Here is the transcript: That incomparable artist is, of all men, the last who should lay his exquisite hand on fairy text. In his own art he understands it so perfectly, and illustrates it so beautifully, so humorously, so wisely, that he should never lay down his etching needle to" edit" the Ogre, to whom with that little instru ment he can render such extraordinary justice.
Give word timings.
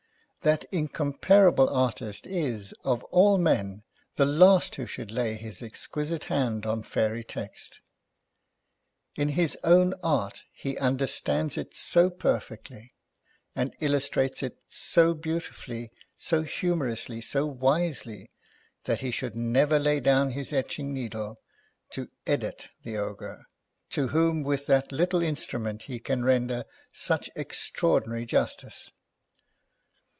That 0.43 0.65
incomparable 0.71 1.69
artist 1.69 2.25
is, 2.25 2.73
of 2.83 3.03
all 3.11 3.37
men, 3.37 3.83
the 4.15 4.25
last 4.25 4.73
who 4.73 4.87
should 4.87 5.11
lay 5.11 5.35
his 5.35 5.61
exquisite 5.61 6.23
hand 6.33 6.65
on 6.65 6.81
fairy 6.81 7.23
text. 7.23 7.79
In 9.15 9.29
his 9.29 9.55
own 9.63 9.93
art 10.01 10.41
he 10.51 10.79
understands 10.79 11.59
it 11.59 11.75
so 11.75 12.09
perfectly, 12.09 12.89
and 13.55 13.75
illustrates 13.81 14.41
it 14.41 14.57
so 14.67 15.13
beautifully, 15.13 15.91
so 16.17 16.41
humorously, 16.41 17.21
so 17.21 17.45
wisely, 17.45 18.31
that 18.85 19.01
he 19.01 19.11
should 19.11 19.35
never 19.35 19.77
lay 19.77 19.99
down 19.99 20.31
his 20.31 20.51
etching 20.51 20.91
needle 20.91 21.37
to" 21.91 22.09
edit" 22.25 22.69
the 22.83 22.97
Ogre, 22.97 23.45
to 23.91 24.07
whom 24.07 24.41
with 24.41 24.65
that 24.65 24.91
little 24.91 25.19
instru 25.19 25.61
ment 25.61 25.83
he 25.83 25.99
can 25.99 26.25
render 26.25 26.63
such 26.91 27.29
extraordinary 27.35 28.25
justice. 28.25 28.91